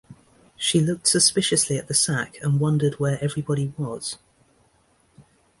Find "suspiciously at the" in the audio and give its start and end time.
1.07-1.93